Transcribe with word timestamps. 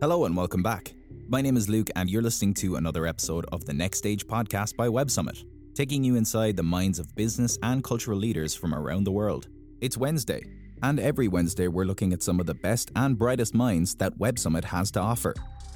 Hello 0.00 0.24
and 0.24 0.34
welcome 0.34 0.62
back. 0.62 0.94
My 1.28 1.42
name 1.42 1.58
is 1.58 1.68
Luke, 1.68 1.90
and 1.94 2.08
you're 2.08 2.22
listening 2.22 2.54
to 2.54 2.76
another 2.76 3.06
episode 3.06 3.44
of 3.52 3.66
the 3.66 3.74
Next 3.74 3.98
Stage 3.98 4.26
podcast 4.26 4.74
by 4.74 4.88
Web 4.88 5.10
Summit, 5.10 5.44
taking 5.74 6.02
you 6.02 6.16
inside 6.16 6.56
the 6.56 6.62
minds 6.62 6.98
of 6.98 7.14
business 7.14 7.58
and 7.62 7.84
cultural 7.84 8.16
leaders 8.16 8.54
from 8.54 8.74
around 8.74 9.04
the 9.04 9.12
world. 9.12 9.48
It's 9.82 9.98
Wednesday, 9.98 10.42
and 10.82 10.98
every 10.98 11.28
Wednesday 11.28 11.68
we're 11.68 11.84
looking 11.84 12.14
at 12.14 12.22
some 12.22 12.40
of 12.40 12.46
the 12.46 12.54
best 12.54 12.90
and 12.96 13.18
brightest 13.18 13.54
minds 13.54 13.94
that 13.96 14.16
Web 14.16 14.38
Summit 14.38 14.64
has 14.64 14.90
to 14.92 15.00
offer. 15.00 15.34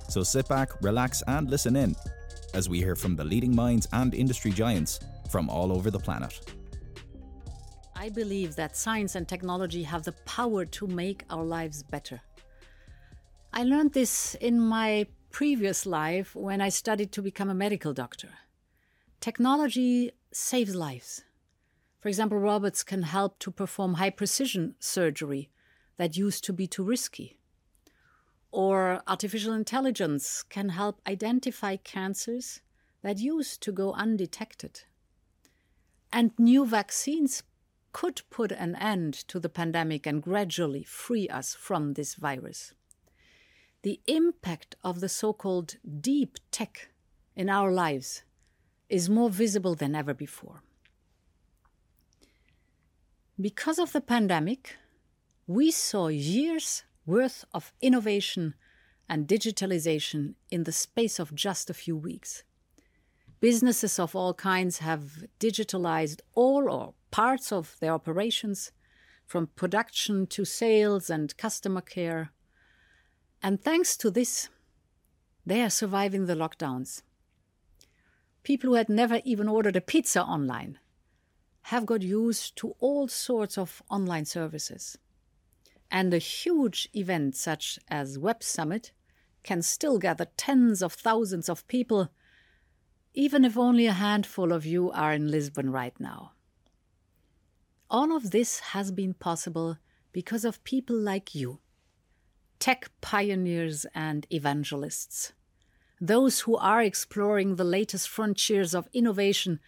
So 0.08 0.22
sit 0.22 0.48
back, 0.48 0.70
relax, 0.82 1.22
and 1.26 1.50
listen 1.50 1.76
in 1.76 1.94
as 2.54 2.66
we 2.66 2.78
hear 2.78 2.96
from 2.96 3.16
the 3.16 3.24
leading 3.24 3.54
minds 3.54 3.86
and 3.92 4.14
industry 4.14 4.52
giants 4.52 5.00
from 5.30 5.50
all 5.50 5.70
over 5.70 5.90
the 5.90 6.00
planet. 6.00 6.40
I 7.94 8.08
believe 8.08 8.56
that 8.56 8.74
science 8.74 9.16
and 9.16 9.28
technology 9.28 9.82
have 9.82 10.04
the 10.04 10.12
power 10.24 10.64
to 10.64 10.86
make 10.86 11.24
our 11.28 11.44
lives 11.44 11.82
better. 11.82 12.22
I 13.56 13.62
learned 13.62 13.92
this 13.92 14.34
in 14.40 14.58
my 14.58 15.06
previous 15.30 15.86
life 15.86 16.34
when 16.34 16.60
I 16.60 16.70
studied 16.70 17.12
to 17.12 17.22
become 17.22 17.48
a 17.48 17.54
medical 17.54 17.92
doctor. 17.92 18.30
Technology 19.20 20.10
saves 20.32 20.74
lives. 20.74 21.22
For 22.00 22.08
example, 22.08 22.40
robots 22.40 22.82
can 22.82 23.04
help 23.04 23.38
to 23.38 23.52
perform 23.52 23.94
high 23.94 24.10
precision 24.10 24.74
surgery 24.80 25.50
that 25.98 26.16
used 26.16 26.42
to 26.46 26.52
be 26.52 26.66
too 26.66 26.82
risky. 26.82 27.38
Or 28.50 29.02
artificial 29.06 29.52
intelligence 29.52 30.42
can 30.42 30.70
help 30.70 31.00
identify 31.06 31.76
cancers 31.76 32.60
that 33.02 33.20
used 33.20 33.62
to 33.62 33.70
go 33.70 33.92
undetected. 33.92 34.80
And 36.12 36.32
new 36.38 36.66
vaccines 36.66 37.44
could 37.92 38.22
put 38.30 38.50
an 38.50 38.74
end 38.74 39.14
to 39.28 39.38
the 39.38 39.48
pandemic 39.48 40.08
and 40.08 40.20
gradually 40.20 40.82
free 40.82 41.28
us 41.28 41.54
from 41.54 41.92
this 41.92 42.16
virus 42.16 42.74
the 43.84 44.00
impact 44.06 44.76
of 44.82 45.00
the 45.00 45.10
so 45.10 45.34
called 45.34 45.76
deep 46.00 46.38
tech 46.50 46.88
in 47.36 47.50
our 47.50 47.70
lives 47.70 48.22
is 48.88 49.10
more 49.10 49.28
visible 49.28 49.74
than 49.74 49.94
ever 49.94 50.14
before. 50.14 50.62
Because 53.38 53.78
of 53.78 53.92
the 53.92 54.00
pandemic, 54.00 54.76
we 55.46 55.70
saw 55.70 56.08
years 56.08 56.84
worth 57.04 57.44
of 57.52 57.74
innovation 57.82 58.54
and 59.06 59.28
digitalization 59.28 60.32
in 60.50 60.64
the 60.64 60.72
space 60.72 61.18
of 61.18 61.34
just 61.34 61.68
a 61.68 61.74
few 61.74 61.94
weeks. 61.94 62.42
Businesses 63.40 63.98
of 63.98 64.16
all 64.16 64.32
kinds 64.32 64.78
have 64.78 65.24
digitalized 65.38 66.20
all 66.32 66.70
or 66.70 66.94
parts 67.10 67.52
of 67.52 67.76
their 67.80 67.92
operations, 67.92 68.72
from 69.26 69.48
production 69.48 70.26
to 70.28 70.46
sales 70.46 71.10
and 71.10 71.36
customer 71.36 71.82
care, 71.82 72.30
and 73.44 73.60
thanks 73.60 73.94
to 73.98 74.10
this, 74.10 74.48
they 75.44 75.60
are 75.60 75.68
surviving 75.68 76.24
the 76.24 76.34
lockdowns. 76.34 77.02
People 78.42 78.70
who 78.70 78.76
had 78.76 78.88
never 78.88 79.20
even 79.22 79.48
ordered 79.48 79.76
a 79.76 79.82
pizza 79.82 80.22
online 80.22 80.78
have 81.64 81.84
got 81.84 82.00
used 82.00 82.56
to 82.56 82.74
all 82.78 83.06
sorts 83.06 83.58
of 83.58 83.82
online 83.90 84.24
services. 84.24 84.96
And 85.90 86.14
a 86.14 86.18
huge 86.18 86.88
event 86.94 87.36
such 87.36 87.78
as 87.88 88.18
Web 88.18 88.42
Summit 88.42 88.92
can 89.42 89.60
still 89.60 89.98
gather 89.98 90.28
tens 90.38 90.82
of 90.82 90.94
thousands 90.94 91.50
of 91.50 91.68
people, 91.68 92.08
even 93.12 93.44
if 93.44 93.58
only 93.58 93.84
a 93.84 93.92
handful 93.92 94.52
of 94.54 94.64
you 94.64 94.90
are 94.90 95.12
in 95.12 95.30
Lisbon 95.30 95.70
right 95.70 96.00
now. 96.00 96.32
All 97.90 98.16
of 98.16 98.30
this 98.30 98.60
has 98.60 98.90
been 98.90 99.12
possible 99.12 99.76
because 100.12 100.46
of 100.46 100.64
people 100.64 100.96
like 100.96 101.34
you 101.34 101.60
tech 102.64 102.90
pioneers 103.02 103.84
and 103.94 104.26
evangelists, 104.30 105.34
those 106.00 106.40
who 106.40 106.56
are 106.56 106.80
exploring 106.80 107.56
the 107.56 107.70
latest 107.78 108.08
frontiers 108.08 108.74
of 108.74 108.88
innovation, 108.94 109.60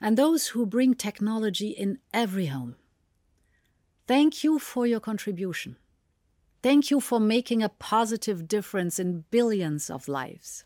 and 0.00 0.18
those 0.18 0.48
who 0.48 0.66
bring 0.66 0.92
technology 0.92 1.68
in 1.68 2.00
every 2.12 2.46
home. 2.46 2.74
Thank 4.08 4.42
you 4.42 4.58
for 4.58 4.88
your 4.88 4.98
contribution. 4.98 5.76
Thank 6.64 6.90
you 6.90 6.98
for 7.00 7.20
making 7.20 7.62
a 7.62 7.68
positive 7.68 8.48
difference 8.48 8.98
in 8.98 9.22
billions 9.30 9.88
of 9.88 10.08
lives. 10.08 10.64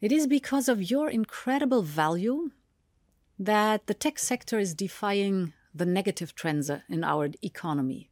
It 0.00 0.10
is 0.10 0.26
because 0.26 0.70
of 0.70 0.90
your 0.90 1.10
incredible 1.10 1.82
value 1.82 2.52
that 3.38 3.86
the 3.86 3.92
tech 3.92 4.18
sector 4.18 4.58
is 4.58 4.72
defying 4.72 5.52
the 5.76 5.86
negative 5.86 6.34
trends 6.34 6.70
in 6.88 7.04
our 7.04 7.28
economy. 7.42 8.10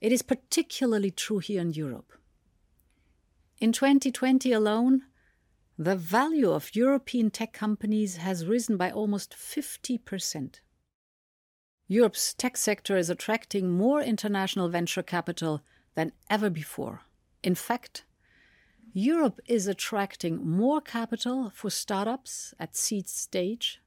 It 0.00 0.12
is 0.12 0.22
particularly 0.22 1.10
true 1.10 1.38
here 1.38 1.60
in 1.60 1.72
Europe. 1.72 2.12
In 3.58 3.72
2020 3.72 4.52
alone, 4.52 5.02
the 5.78 5.96
value 5.96 6.50
of 6.50 6.74
European 6.74 7.30
tech 7.30 7.52
companies 7.52 8.16
has 8.18 8.46
risen 8.46 8.76
by 8.76 8.90
almost 8.90 9.34
50%. 9.34 10.60
Europe's 11.86 12.34
tech 12.34 12.56
sector 12.56 12.96
is 12.96 13.10
attracting 13.10 13.70
more 13.70 14.00
international 14.00 14.68
venture 14.68 15.02
capital 15.02 15.62
than 15.94 16.12
ever 16.30 16.50
before. 16.50 17.02
In 17.42 17.54
fact, 17.54 18.04
Europe 18.92 19.40
is 19.46 19.66
attracting 19.66 20.48
more 20.48 20.80
capital 20.80 21.50
for 21.54 21.70
startups 21.70 22.54
at 22.58 22.76
seed 22.76 23.08
stage 23.08 23.80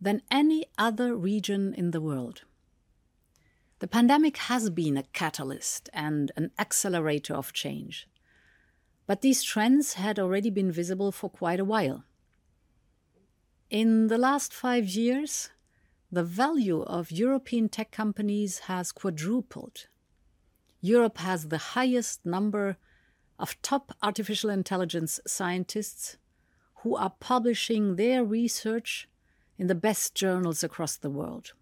than 0.00 0.22
any 0.30 0.66
other 0.76 1.16
region 1.16 1.74
in 1.74 1.90
the 1.90 2.00
world. 2.00 2.42
The 3.80 3.88
pandemic 3.88 4.36
has 4.36 4.70
been 4.70 4.96
a 4.96 5.04
catalyst 5.04 5.88
and 5.92 6.32
an 6.36 6.50
accelerator 6.58 7.34
of 7.34 7.52
change. 7.52 8.08
But 9.06 9.20
these 9.20 9.42
trends 9.42 9.94
had 9.94 10.18
already 10.18 10.50
been 10.50 10.72
visible 10.72 11.12
for 11.12 11.30
quite 11.30 11.60
a 11.60 11.64
while. 11.64 12.04
In 13.70 14.08
the 14.08 14.18
last 14.18 14.52
five 14.52 14.86
years, 14.88 15.50
the 16.10 16.24
value 16.24 16.82
of 16.82 17.12
European 17.12 17.68
tech 17.68 17.90
companies 17.90 18.60
has 18.60 18.92
quadrupled. 18.92 19.86
Europe 20.80 21.18
has 21.18 21.48
the 21.48 21.58
highest 21.58 22.24
number 22.24 22.76
of 23.38 23.60
top 23.62 23.92
artificial 24.02 24.50
intelligence 24.50 25.20
scientists 25.26 26.16
who 26.82 26.96
are 26.96 27.14
publishing 27.20 27.96
their 27.96 28.24
research 28.24 29.08
in 29.58 29.66
the 29.66 29.74
best 29.74 30.14
journals 30.14 30.62
across 30.62 30.96
the 30.96 31.10
world. 31.10 31.52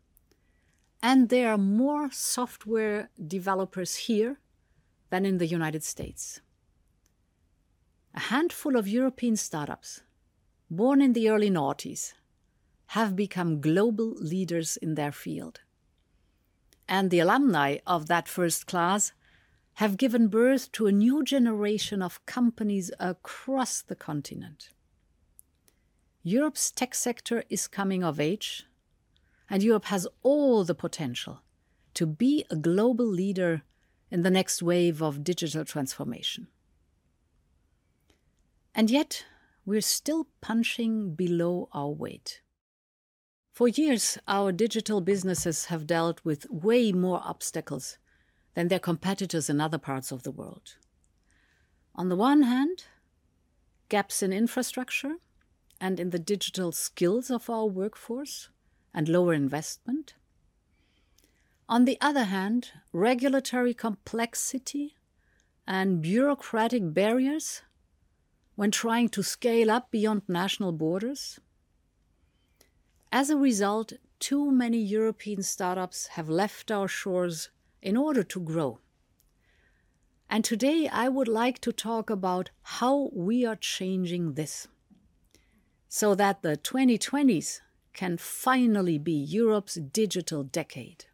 And 1.02 1.28
there 1.28 1.50
are 1.50 1.58
more 1.58 2.10
software 2.10 3.10
developers 3.26 3.94
here 3.94 4.38
than 5.10 5.24
in 5.24 5.38
the 5.38 5.46
United 5.46 5.82
States. 5.82 6.40
A 8.14 8.20
handful 8.20 8.76
of 8.76 8.88
European 8.88 9.36
startups, 9.36 10.02
born 10.70 11.00
in 11.00 11.12
the 11.12 11.28
early 11.28 11.50
noughties, 11.50 12.14
have 12.88 13.16
become 13.16 13.60
global 13.60 14.14
leaders 14.14 14.76
in 14.76 14.94
their 14.94 15.12
field. 15.12 15.60
And 16.88 17.10
the 17.10 17.20
alumni 17.20 17.78
of 17.86 18.06
that 18.06 18.28
first 18.28 18.66
class 18.66 19.12
have 19.74 19.98
given 19.98 20.28
birth 20.28 20.72
to 20.72 20.86
a 20.86 20.92
new 20.92 21.22
generation 21.22 22.00
of 22.00 22.24
companies 22.24 22.90
across 22.98 23.82
the 23.82 23.96
continent. 23.96 24.70
Europe's 26.28 26.72
tech 26.72 26.92
sector 26.92 27.44
is 27.48 27.68
coming 27.68 28.02
of 28.02 28.18
age, 28.18 28.64
and 29.48 29.62
Europe 29.62 29.84
has 29.84 30.08
all 30.24 30.64
the 30.64 30.74
potential 30.74 31.40
to 31.94 32.04
be 32.04 32.44
a 32.50 32.56
global 32.56 33.06
leader 33.06 33.62
in 34.10 34.22
the 34.22 34.30
next 34.30 34.60
wave 34.60 35.00
of 35.00 35.22
digital 35.22 35.64
transformation. 35.64 36.48
And 38.74 38.90
yet, 38.90 39.24
we're 39.64 39.80
still 39.80 40.26
punching 40.40 41.14
below 41.14 41.68
our 41.72 41.90
weight. 41.90 42.40
For 43.52 43.68
years, 43.68 44.18
our 44.26 44.50
digital 44.50 45.00
businesses 45.00 45.66
have 45.66 45.86
dealt 45.86 46.24
with 46.24 46.50
way 46.50 46.90
more 46.90 47.20
obstacles 47.24 47.98
than 48.54 48.66
their 48.66 48.80
competitors 48.80 49.48
in 49.48 49.60
other 49.60 49.78
parts 49.78 50.10
of 50.10 50.24
the 50.24 50.32
world. 50.32 50.74
On 51.94 52.08
the 52.08 52.16
one 52.16 52.42
hand, 52.42 52.86
gaps 53.88 54.24
in 54.24 54.32
infrastructure, 54.32 55.18
and 55.80 56.00
in 56.00 56.10
the 56.10 56.18
digital 56.18 56.72
skills 56.72 57.30
of 57.30 57.50
our 57.50 57.66
workforce 57.66 58.48
and 58.94 59.08
lower 59.08 59.34
investment. 59.34 60.14
On 61.68 61.84
the 61.84 61.98
other 62.00 62.24
hand, 62.24 62.70
regulatory 62.92 63.74
complexity 63.74 64.94
and 65.66 66.00
bureaucratic 66.00 66.94
barriers 66.94 67.62
when 68.54 68.70
trying 68.70 69.08
to 69.10 69.22
scale 69.22 69.70
up 69.70 69.90
beyond 69.90 70.22
national 70.28 70.72
borders. 70.72 71.40
As 73.12 73.30
a 73.30 73.36
result, 73.36 73.92
too 74.18 74.50
many 74.50 74.78
European 74.78 75.42
startups 75.42 76.08
have 76.08 76.28
left 76.28 76.70
our 76.70 76.88
shores 76.88 77.50
in 77.82 77.96
order 77.96 78.22
to 78.22 78.40
grow. 78.40 78.78
And 80.30 80.44
today 80.44 80.88
I 80.88 81.08
would 81.08 81.28
like 81.28 81.60
to 81.60 81.72
talk 81.72 82.10
about 82.10 82.50
how 82.62 83.10
we 83.12 83.44
are 83.44 83.56
changing 83.56 84.34
this 84.34 84.68
so 85.88 86.14
that 86.14 86.42
the 86.42 86.56
2020s 86.56 87.60
can 87.92 88.16
finally 88.16 88.98
be 88.98 89.12
Europe's 89.12 89.74
digital 89.74 90.42
decade. 90.42 91.06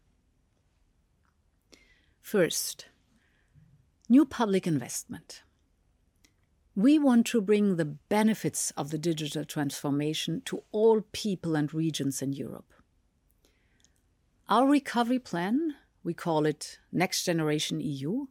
First, 2.20 2.86
New 4.08 4.26
public 4.26 4.66
investment. 4.66 5.42
We 6.74 6.98
want 6.98 7.26
to 7.28 7.40
bring 7.40 7.76
the 7.76 7.84
benefits 7.84 8.70
of 8.76 8.90
the 8.90 8.98
digital 8.98 9.44
transformation 9.44 10.42
to 10.46 10.64
all 10.72 11.02
people 11.12 11.54
and 11.54 11.72
regions 11.72 12.20
in 12.20 12.32
Europe. 12.32 12.72
Our 14.48 14.66
recovery 14.66 15.19
plan, 15.19 15.76
we 16.02 16.14
call 16.14 16.46
it 16.46 16.78
Next 16.90 17.24
Generation 17.24 17.80
EU, 17.80 18.26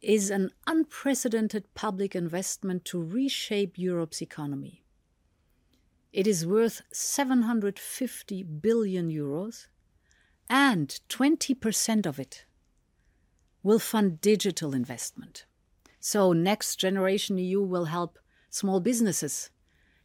is 0.00 0.30
an 0.30 0.50
unprecedented 0.66 1.72
public 1.74 2.14
investment 2.14 2.84
to 2.86 3.02
reshape 3.02 3.78
Europe's 3.78 4.22
economy. 4.22 4.83
It 6.14 6.28
is 6.28 6.46
worth 6.46 6.82
750 6.92 8.44
billion 8.44 9.10
euros, 9.10 9.66
and 10.48 10.88
20% 11.08 12.06
of 12.06 12.20
it 12.20 12.44
will 13.64 13.80
fund 13.80 14.20
digital 14.20 14.76
investment. 14.76 15.44
So, 15.98 16.32
Next 16.32 16.76
Generation 16.76 17.36
EU 17.38 17.60
will 17.60 17.86
help 17.86 18.20
small 18.48 18.78
businesses 18.78 19.50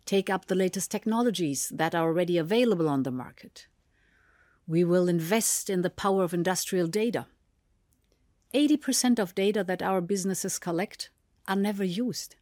take 0.08 0.32
up 0.32 0.48
the 0.48 0.56
latest 0.56 0.90
technologies 0.90 1.72
that 1.76 1.94
are 1.94 2.08
already 2.08 2.40
available 2.40 2.90
on 2.90 3.04
the 3.04 3.12
market. 3.12 3.68
We 4.66 4.84
will 4.84 5.08
invest 5.08 5.70
in 5.70 5.84
the 5.84 5.92
power 5.92 6.24
of 6.24 6.34
industrial 6.34 6.88
data. 6.88 7.28
80% 8.56 9.20
of 9.20 9.36
data 9.36 9.64
that 9.64 9.84
our 9.84 10.02
businesses 10.02 10.58
collect 10.58 11.12
are 11.48 11.56
never 11.56 11.84
used. 11.84 12.36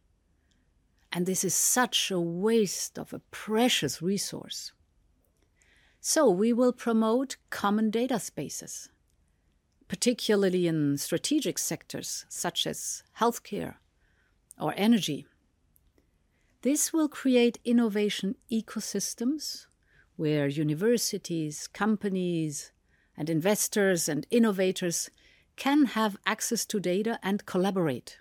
And 1.12 1.24
this 1.26 1.44
is 1.44 1.54
such 1.54 2.10
a 2.10 2.20
waste 2.20 2.98
of 2.98 3.12
a 3.12 3.20
precious 3.30 4.02
resource. 4.02 4.72
So, 6.00 6.30
we 6.30 6.52
will 6.52 6.72
promote 6.72 7.36
common 7.50 7.90
data 7.90 8.20
spaces 8.20 8.88
particularly 9.88 10.66
in 10.66 10.98
strategic 10.98 11.58
sectors 11.58 12.26
such 12.28 12.66
as 12.66 13.02
healthcare 13.18 13.76
or 14.60 14.74
energy. 14.76 15.26
This 16.62 16.92
will 16.92 17.08
create 17.08 17.58
innovation 17.64 18.36
ecosystems 18.52 19.66
where 20.16 20.46
universities, 20.46 21.68
companies, 21.68 22.72
and 23.16 23.30
investors 23.30 24.08
and 24.08 24.26
innovators 24.30 25.10
can 25.56 25.86
have 25.86 26.16
access 26.26 26.66
to 26.66 26.78
data 26.78 27.18
and 27.22 27.46
collaborate. 27.46 28.18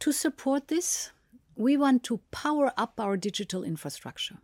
To 0.00 0.12
support 0.12 0.68
this, 0.68 1.12
we 1.56 1.76
want 1.76 2.02
to 2.04 2.20
power 2.30 2.72
up 2.76 3.00
our 3.00 3.16
digital 3.16 3.64
infrastructure. 3.64 4.38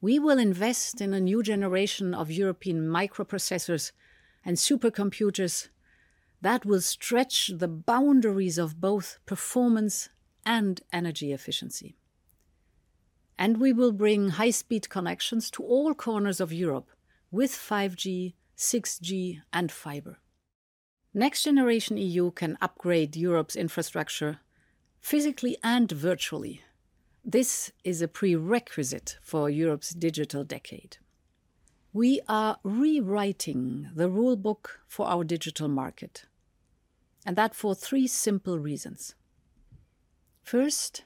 We 0.00 0.18
will 0.18 0.38
invest 0.38 1.00
in 1.00 1.12
a 1.12 1.20
new 1.20 1.42
generation 1.42 2.14
of 2.14 2.30
European 2.30 2.88
microprocessors 2.88 3.92
and 4.44 4.56
supercomputers 4.56 5.68
that 6.40 6.64
will 6.64 6.80
stretch 6.80 7.50
the 7.54 7.68
boundaries 7.68 8.58
of 8.58 8.80
both 8.80 9.18
performance 9.26 10.08
and 10.44 10.80
energy 10.92 11.32
efficiency. 11.32 11.96
And 13.38 13.58
we 13.58 13.72
will 13.72 13.92
bring 13.92 14.30
high 14.30 14.50
speed 14.50 14.88
connections 14.88 15.50
to 15.52 15.62
all 15.62 15.94
corners 15.94 16.40
of 16.40 16.52
Europe 16.52 16.90
with 17.30 17.50
5G, 17.50 18.34
6G, 18.56 19.40
and 19.52 19.72
fiber. 19.72 20.18
Next 21.18 21.44
Generation 21.44 21.96
EU 21.96 22.30
can 22.30 22.58
upgrade 22.60 23.16
Europe's 23.16 23.56
infrastructure 23.56 24.40
physically 25.00 25.56
and 25.62 25.90
virtually. 25.90 26.60
This 27.24 27.72
is 27.84 28.02
a 28.02 28.06
prerequisite 28.06 29.16
for 29.22 29.48
Europe's 29.48 29.94
digital 29.94 30.44
decade. 30.44 30.98
We 31.94 32.20
are 32.28 32.58
rewriting 32.62 33.88
the 33.94 34.10
rule 34.10 34.36
book 34.36 34.80
for 34.86 35.06
our 35.06 35.24
digital 35.24 35.68
market, 35.68 36.26
and 37.24 37.34
that 37.34 37.54
for 37.54 37.74
three 37.74 38.06
simple 38.06 38.58
reasons. 38.58 39.14
First, 40.42 41.04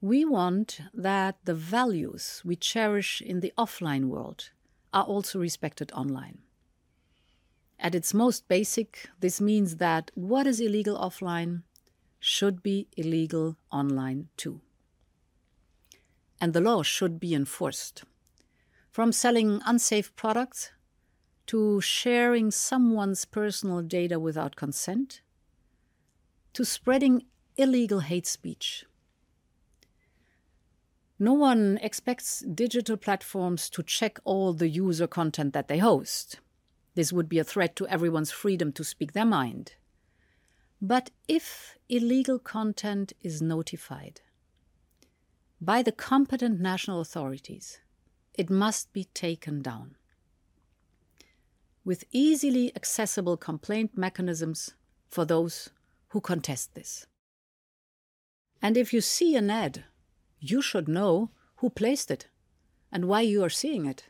we 0.00 0.24
want 0.24 0.80
that 0.94 1.36
the 1.44 1.54
values 1.54 2.40
we 2.42 2.56
cherish 2.56 3.20
in 3.20 3.40
the 3.40 3.52
offline 3.58 4.06
world 4.06 4.48
are 4.94 5.04
also 5.04 5.38
respected 5.38 5.92
online. 5.92 6.38
At 7.78 7.94
its 7.94 8.14
most 8.14 8.48
basic, 8.48 9.08
this 9.20 9.40
means 9.40 9.76
that 9.76 10.10
what 10.14 10.46
is 10.46 10.60
illegal 10.60 10.96
offline 10.96 11.62
should 12.18 12.62
be 12.62 12.88
illegal 12.96 13.56
online 13.70 14.28
too. 14.36 14.60
And 16.40 16.52
the 16.52 16.60
law 16.60 16.82
should 16.82 17.20
be 17.20 17.34
enforced 17.34 18.04
from 18.90 19.12
selling 19.12 19.60
unsafe 19.66 20.14
products 20.16 20.70
to 21.46 21.80
sharing 21.80 22.50
someone's 22.50 23.24
personal 23.24 23.82
data 23.82 24.18
without 24.18 24.56
consent 24.56 25.20
to 26.54 26.64
spreading 26.64 27.26
illegal 27.56 28.00
hate 28.00 28.26
speech. 28.26 28.84
No 31.18 31.34
one 31.34 31.78
expects 31.82 32.40
digital 32.40 32.96
platforms 32.96 33.70
to 33.70 33.82
check 33.82 34.18
all 34.24 34.52
the 34.52 34.68
user 34.68 35.06
content 35.06 35.52
that 35.52 35.68
they 35.68 35.78
host. 35.78 36.40
This 36.96 37.12
would 37.12 37.28
be 37.28 37.38
a 37.38 37.44
threat 37.44 37.76
to 37.76 37.86
everyone's 37.88 38.30
freedom 38.30 38.72
to 38.72 38.82
speak 38.82 39.12
their 39.12 39.26
mind. 39.26 39.74
But 40.80 41.10
if 41.28 41.76
illegal 41.90 42.38
content 42.38 43.12
is 43.22 43.42
notified 43.42 44.22
by 45.60 45.82
the 45.82 45.92
competent 45.92 46.58
national 46.58 47.02
authorities, 47.02 47.80
it 48.32 48.48
must 48.48 48.92
be 48.94 49.04
taken 49.04 49.60
down. 49.60 49.96
With 51.84 52.04
easily 52.12 52.74
accessible 52.74 53.36
complaint 53.36 53.96
mechanisms 53.96 54.74
for 55.10 55.26
those 55.26 55.68
who 56.08 56.20
contest 56.22 56.74
this. 56.74 57.06
And 58.62 58.76
if 58.78 58.94
you 58.94 59.02
see 59.02 59.36
an 59.36 59.50
ad, 59.50 59.84
you 60.40 60.62
should 60.62 60.88
know 60.88 61.30
who 61.56 61.68
placed 61.68 62.10
it 62.10 62.28
and 62.90 63.04
why 63.04 63.20
you 63.20 63.44
are 63.44 63.50
seeing 63.50 63.84
it. 63.84 64.04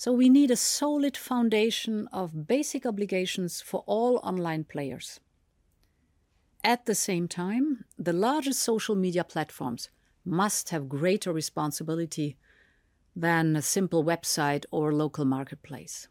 So 0.00 0.12
we 0.14 0.30
need 0.30 0.50
a 0.50 0.56
solid 0.56 1.14
foundation 1.14 2.08
of 2.10 2.46
basic 2.48 2.86
obligations 2.86 3.60
for 3.60 3.84
all 3.84 4.16
online 4.22 4.64
players. 4.64 5.20
At 6.64 6.86
the 6.86 6.94
same 6.94 7.28
time, 7.28 7.84
the 7.98 8.14
largest 8.14 8.62
social 8.62 8.96
media 8.96 9.24
platforms 9.24 9.90
must 10.24 10.70
have 10.70 10.88
greater 10.88 11.34
responsibility 11.34 12.38
than 13.14 13.54
a 13.54 13.60
simple 13.60 14.02
website 14.02 14.64
or 14.70 14.90
local 14.94 15.26
marketplace. 15.26 16.08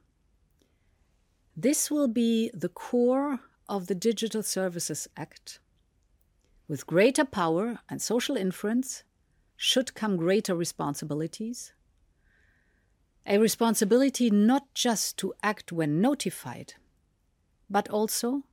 This 1.58 1.90
will 1.90 2.08
be 2.08 2.52
the 2.54 2.70
core 2.70 3.40
of 3.68 3.88
the 3.88 3.96
Digital 3.96 4.44
Services 4.44 5.08
Act. 5.18 5.60
With 6.68 6.86
greater 6.86 7.26
power 7.26 7.80
and 7.90 8.00
social 8.00 8.38
influence 8.38 9.04
should 9.58 9.96
come 9.96 10.16
greater 10.16 10.54
responsibilities. 10.54 11.74
A 13.26 13.38
responsibility 13.38 14.30
not 14.30 14.74
just 14.74 15.18
to 15.18 15.34
act 15.44 15.72
when 15.72 16.02
notified, 16.02 16.74
but 17.70 17.88
also 17.90 18.44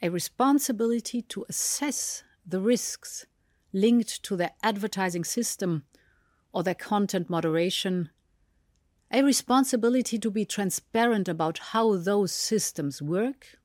a 0.00 0.08
responsibility 0.08 1.22
to 1.22 1.46
assess 1.48 2.24
the 2.44 2.60
risks 2.60 3.26
linked 3.72 4.22
to 4.24 4.36
their 4.36 4.52
advertising 4.62 5.24
system 5.24 5.84
or 6.52 6.62
their 6.62 6.74
content 6.74 7.30
moderation, 7.30 8.10
a 9.10 9.22
responsibility 9.22 10.18
to 10.18 10.30
be 10.30 10.44
transparent 10.44 11.28
about 11.28 11.58
how 11.58 11.96
those 11.96 12.32
systems 12.32 13.00
work, 13.00 13.58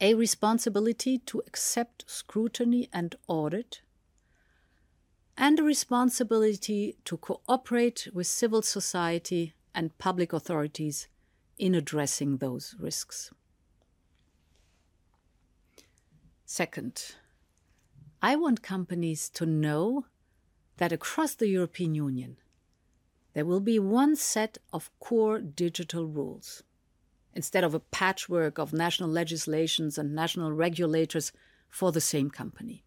a 0.00 0.14
responsibility 0.14 1.18
to 1.18 1.42
accept 1.46 2.04
scrutiny 2.06 2.88
and 2.92 3.14
audit, 3.28 3.80
and 5.36 5.58
a 5.58 5.62
responsibility 5.62 6.96
to 7.04 7.16
cooperate 7.16 8.08
with 8.12 8.26
civil 8.26 8.62
society 8.62 9.54
and 9.74 9.96
public 9.98 10.32
authorities 10.32 11.08
in 11.58 11.74
addressing 11.74 12.38
those 12.38 12.74
risks. 12.78 13.30
Second, 16.44 17.16
I 18.22 18.36
want 18.36 18.62
companies 18.62 19.28
to 19.30 19.44
know 19.44 20.06
that 20.78 20.92
across 20.92 21.34
the 21.34 21.48
European 21.48 21.94
Union, 21.94 22.36
there 23.34 23.44
will 23.44 23.60
be 23.60 23.78
one 23.78 24.16
set 24.16 24.56
of 24.72 24.90
core 24.98 25.40
digital 25.40 26.06
rules 26.06 26.62
instead 27.34 27.64
of 27.64 27.74
a 27.74 27.80
patchwork 27.80 28.58
of 28.58 28.72
national 28.72 29.10
legislations 29.10 29.98
and 29.98 30.14
national 30.14 30.52
regulators 30.52 31.32
for 31.68 31.92
the 31.92 32.00
same 32.00 32.30
company. 32.30 32.85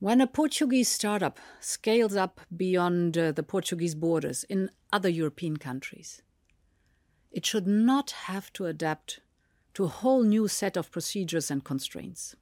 When 0.00 0.22
a 0.22 0.26
Portuguese 0.26 0.88
startup 0.88 1.38
scales 1.60 2.16
up 2.16 2.40
beyond 2.56 3.18
uh, 3.18 3.32
the 3.32 3.42
Portuguese 3.42 3.94
borders 3.94 4.44
in 4.44 4.70
other 4.90 5.10
European 5.10 5.58
countries, 5.58 6.22
it 7.30 7.44
should 7.44 7.66
not 7.66 8.12
have 8.12 8.50
to 8.54 8.64
adapt 8.64 9.20
to 9.74 9.84
a 9.84 9.88
whole 9.88 10.22
new 10.22 10.48
set 10.48 10.78
of 10.78 10.90
procedures 10.90 11.50
and 11.50 11.62
constraints. 11.62 12.34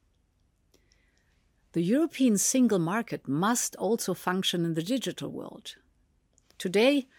The 1.73 1.81
European 1.81 2.37
single 2.37 2.79
market 2.79 3.27
must 3.27 3.75
also 3.75 4.13
function 4.13 4.63
in 4.63 4.75
the 4.75 4.81
digital 4.81 5.29
world. 5.29 5.75
Today, 6.57 7.09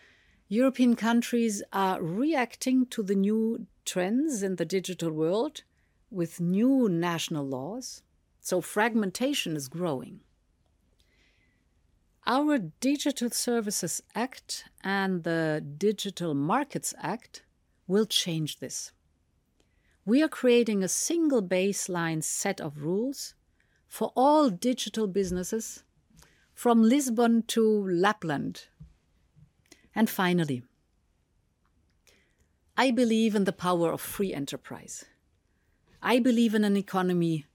European 0.48 0.96
countries 0.96 1.62
are 1.70 2.02
reacting 2.02 2.86
to 2.86 3.02
the 3.02 3.14
new 3.14 3.66
trends 3.84 4.42
in 4.42 4.56
the 4.56 4.64
digital 4.64 5.12
world 5.12 5.64
with 6.10 6.40
new 6.40 6.88
national 6.88 7.46
laws, 7.46 8.02
so 8.40 8.62
fragmentation 8.62 9.54
is 9.54 9.68
growing. 9.68 10.20
Our 12.26 12.58
Digital 12.58 13.30
Services 13.30 14.02
Act 14.14 14.64
and 14.84 15.24
the 15.24 15.64
Digital 15.78 16.34
Markets 16.34 16.92
Act 17.00 17.42
will 17.86 18.04
change 18.04 18.58
this. 18.58 18.92
We 20.04 20.22
are 20.22 20.28
creating 20.28 20.82
a 20.82 20.88
single 20.88 21.42
baseline 21.42 22.22
set 22.22 22.60
of 22.60 22.82
rules 22.82 23.34
for 23.88 24.12
all 24.14 24.50
digital 24.50 25.06
businesses 25.06 25.82
from 26.54 26.82
Lisbon 26.82 27.42
to 27.48 27.86
Lapland. 27.88 28.66
And 29.94 30.08
finally, 30.08 30.62
I 32.76 32.90
believe 32.90 33.34
in 33.34 33.44
the 33.44 33.52
power 33.52 33.90
of 33.90 34.00
free 34.00 34.32
enterprise. 34.32 35.04
I 36.02 36.18
believe 36.18 36.54
in 36.54 36.64
an 36.64 36.76
economy 36.76 37.46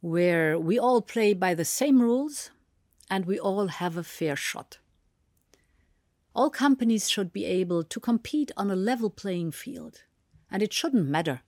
where 0.00 0.58
we 0.58 0.78
all 0.78 1.02
play 1.02 1.34
by 1.34 1.54
the 1.54 1.64
same 1.64 2.00
rules 2.00 2.50
and 3.10 3.24
we 3.24 3.38
all 3.38 3.68
have 3.68 3.96
a 3.96 4.04
fair 4.04 4.36
shot. 4.36 4.78
All 6.34 6.50
companies 6.50 7.10
should 7.10 7.32
be 7.32 7.44
able 7.44 7.82
to 7.82 8.00
compete 8.00 8.52
on 8.56 8.70
a 8.70 8.76
level 8.76 9.10
playing 9.10 9.52
field, 9.52 10.04
and 10.50 10.62
it 10.62 10.72
shouldn't 10.72 11.08
matter 11.08 11.42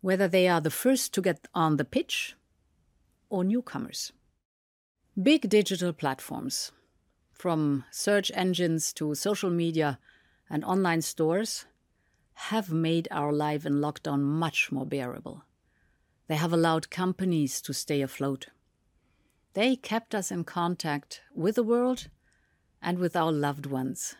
whether 0.00 0.28
they 0.28 0.48
are 0.48 0.60
the 0.60 0.70
first 0.70 1.14
to 1.14 1.22
get 1.22 1.46
on 1.54 1.76
the 1.76 1.84
pitch 1.84 2.34
or 3.30 3.44
newcomers. 3.44 4.12
Big 5.20 5.48
digital 5.48 5.92
platforms, 5.92 6.72
from 7.32 7.84
search 7.90 8.30
engines 8.34 8.92
to 8.94 9.14
social 9.14 9.50
media 9.50 9.98
and 10.50 10.64
online 10.64 11.02
stores, 11.02 11.66
have 12.34 12.72
made 12.72 13.08
our 13.10 13.32
life 13.32 13.64
in 13.64 13.74
lockdown 13.74 14.20
much 14.20 14.72
more 14.72 14.86
bearable. 14.86 15.44
They 16.28 16.36
have 16.36 16.52
allowed 16.52 16.90
companies 16.90 17.60
to 17.62 17.72
stay 17.72 18.02
afloat. 18.02 18.48
They 19.54 19.76
kept 19.76 20.14
us 20.14 20.30
in 20.30 20.44
contact 20.44 21.20
with 21.34 21.56
the 21.56 21.62
world 21.62 22.08
and 22.80 22.98
with 22.98 23.14
our 23.14 23.30
loved 23.30 23.66
ones. 23.66 24.16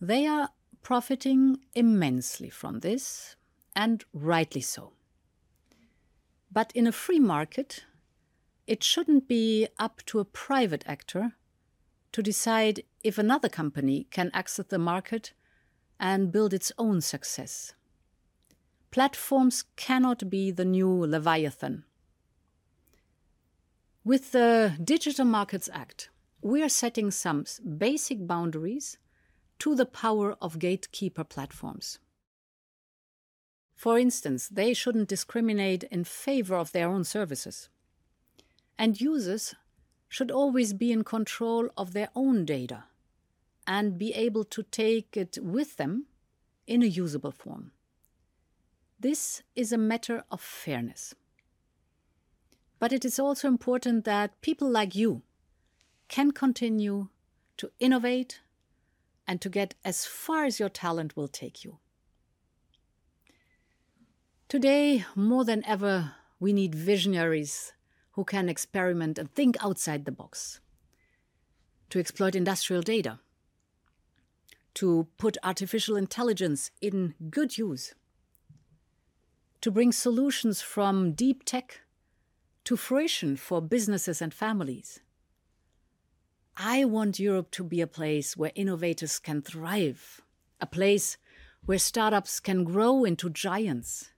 They 0.00 0.26
are 0.26 0.50
profiting 0.82 1.58
immensely 1.74 2.48
from 2.48 2.80
this, 2.80 3.34
and 3.74 4.04
rightly 4.12 4.60
so. 4.60 4.92
But 6.52 6.70
in 6.74 6.86
a 6.86 6.92
free 6.92 7.18
market, 7.18 7.84
it 8.66 8.84
shouldn't 8.84 9.26
be 9.26 9.66
up 9.78 10.02
to 10.06 10.20
a 10.20 10.24
private 10.24 10.84
actor 10.86 11.32
to 12.12 12.22
decide 12.22 12.84
if 13.02 13.18
another 13.18 13.48
company 13.48 14.06
can 14.12 14.30
access 14.32 14.66
the 14.66 14.78
market 14.78 15.32
and 15.98 16.30
build 16.30 16.54
its 16.54 16.70
own 16.78 17.00
success. 17.00 17.74
Platforms 18.92 19.64
cannot 19.74 20.30
be 20.30 20.52
the 20.52 20.64
new 20.64 20.88
Leviathan 20.88 21.84
with 24.06 24.30
the 24.30 24.72
Digital 24.84 25.24
Markets 25.24 25.68
Act, 25.72 26.10
we 26.40 26.62
are 26.62 26.68
setting 26.68 27.10
some 27.10 27.44
basic 27.76 28.24
boundaries 28.24 28.98
to 29.58 29.74
the 29.74 29.84
power 29.84 30.36
of 30.40 30.60
gatekeeper 30.60 31.24
platforms. 31.24 31.98
For 33.74 33.98
instance, 33.98 34.48
they 34.48 34.74
shouldn't 34.74 35.08
discriminate 35.08 35.82
in 35.90 36.04
favor 36.04 36.54
of 36.54 36.70
their 36.70 36.88
own 36.88 37.02
services. 37.02 37.68
And 38.78 39.00
users 39.00 39.56
should 40.08 40.30
always 40.30 40.72
be 40.72 40.92
in 40.92 41.02
control 41.02 41.68
of 41.76 41.92
their 41.92 42.10
own 42.14 42.44
data 42.44 42.84
and 43.66 43.98
be 43.98 44.14
able 44.14 44.44
to 44.44 44.62
take 44.62 45.16
it 45.16 45.36
with 45.42 45.78
them 45.78 46.06
in 46.68 46.80
a 46.80 46.86
usable 46.86 47.32
form. 47.32 47.72
This 49.00 49.42
is 49.56 49.72
a 49.72 49.78
matter 49.78 50.22
of 50.30 50.40
fairness. 50.40 51.12
But 52.78 52.92
it 52.92 53.04
is 53.04 53.18
also 53.18 53.48
important 53.48 54.04
that 54.04 54.40
people 54.42 54.68
like 54.68 54.94
you 54.94 55.22
can 56.08 56.30
continue 56.30 57.08
to 57.56 57.70
innovate 57.80 58.40
and 59.26 59.40
to 59.40 59.48
get 59.48 59.74
as 59.84 60.04
far 60.04 60.44
as 60.44 60.60
your 60.60 60.68
talent 60.68 61.16
will 61.16 61.28
take 61.28 61.64
you. 61.64 61.78
Today, 64.48 65.04
more 65.16 65.44
than 65.44 65.64
ever, 65.64 66.12
we 66.38 66.52
need 66.52 66.74
visionaries 66.74 67.72
who 68.12 68.24
can 68.24 68.48
experiment 68.48 69.18
and 69.18 69.34
think 69.34 69.56
outside 69.62 70.04
the 70.04 70.12
box, 70.12 70.60
to 71.90 71.98
exploit 71.98 72.34
industrial 72.34 72.82
data, 72.82 73.18
to 74.74 75.08
put 75.18 75.36
artificial 75.42 75.96
intelligence 75.96 76.70
in 76.80 77.14
good 77.30 77.58
use, 77.58 77.94
to 79.60 79.70
bring 79.70 79.90
solutions 79.90 80.62
from 80.62 81.12
deep 81.12 81.44
tech 81.44 81.80
to 82.66 82.76
fruition 82.76 83.36
for 83.36 83.62
businesses 83.62 84.20
and 84.20 84.34
families. 84.34 84.98
I 86.56 86.84
want 86.84 87.20
Europe 87.20 87.52
to 87.52 87.62
be 87.62 87.80
a 87.80 87.86
place 87.86 88.36
where 88.36 88.50
innovators 88.56 89.20
can 89.20 89.40
thrive, 89.40 90.20
a 90.60 90.66
place 90.66 91.16
where 91.64 91.78
startups 91.78 92.40
can 92.40 92.64
grow 92.64 93.04
into 93.04 93.30
giants, 93.30 94.10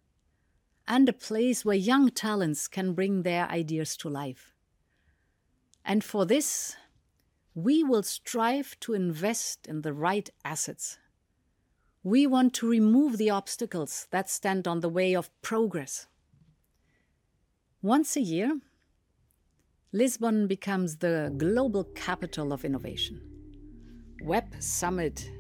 and 0.86 1.06
a 1.06 1.12
place 1.12 1.62
where 1.62 1.76
young 1.76 2.08
talents 2.08 2.68
can 2.68 2.94
bring 2.94 3.22
their 3.22 3.46
ideas 3.48 3.98
to 3.98 4.08
life. 4.08 4.54
And 5.84 6.02
for 6.02 6.24
this, 6.24 6.74
we 7.54 7.84
will 7.84 8.02
strive 8.02 8.80
to 8.80 8.94
invest 8.94 9.66
in 9.66 9.82
the 9.82 9.92
right 9.92 10.30
assets. 10.42 10.98
We 12.02 12.26
want 12.26 12.54
to 12.54 12.68
remove 12.68 13.18
the 13.18 13.28
obstacles 13.28 14.06
that 14.10 14.30
stand 14.30 14.66
on 14.66 14.80
the 14.80 14.88
way 14.88 15.14
of 15.14 15.30
progress. 15.42 16.06
Once 17.82 18.16
a 18.16 18.20
year, 18.20 18.58
Lisbon 19.92 20.48
becomes 20.48 20.96
the 20.96 21.32
global 21.36 21.84
capital 21.84 22.52
of 22.52 22.64
innovation. 22.64 23.20
Web 24.24 24.46
Summit 24.58 25.30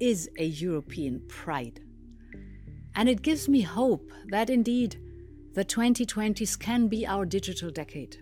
is 0.00 0.30
a 0.38 0.44
European 0.44 1.20
pride. 1.26 1.80
And 2.94 3.08
it 3.08 3.22
gives 3.22 3.48
me 3.48 3.62
hope 3.62 4.12
that 4.28 4.48
indeed 4.48 4.96
the 5.54 5.64
2020s 5.64 6.56
can 6.56 6.86
be 6.86 7.04
our 7.04 7.26
digital 7.26 7.68
decade. 7.68 8.16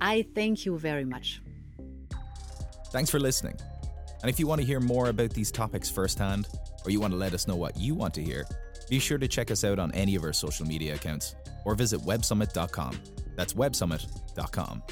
I 0.00 0.26
thank 0.34 0.66
you 0.66 0.76
very 0.76 1.04
much. 1.04 1.40
Thanks 2.86 3.08
for 3.08 3.20
listening. 3.20 3.56
And 4.22 4.28
if 4.28 4.40
you 4.40 4.48
want 4.48 4.62
to 4.62 4.66
hear 4.66 4.80
more 4.80 5.10
about 5.10 5.30
these 5.30 5.52
topics 5.52 5.88
firsthand, 5.88 6.48
or 6.84 6.90
you 6.90 6.98
want 6.98 7.12
to 7.12 7.18
let 7.18 7.34
us 7.34 7.46
know 7.46 7.54
what 7.54 7.76
you 7.76 7.94
want 7.94 8.14
to 8.14 8.22
hear, 8.22 8.46
be 8.88 8.98
sure 8.98 9.18
to 9.18 9.28
check 9.28 9.52
us 9.52 9.62
out 9.62 9.78
on 9.78 9.92
any 9.92 10.16
of 10.16 10.24
our 10.24 10.32
social 10.32 10.66
media 10.66 10.96
accounts 10.96 11.36
or 11.64 11.74
visit 11.74 12.00
websummit.com. 12.00 13.00
That's 13.36 13.54
websummit.com. 13.54 14.82